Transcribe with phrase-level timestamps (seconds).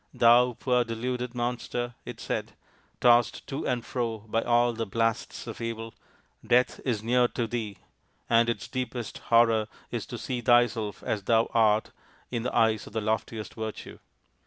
[0.25, 2.53] "Thou poor deluded monster," it said,"
[3.01, 5.93] tossed to and fro by all the blasts of evil,
[6.43, 7.77] Death is near to thee,
[8.27, 11.91] and its deepest horror is to see thyself as thou art
[12.31, 13.99] in the eyes of the loftiest virtue."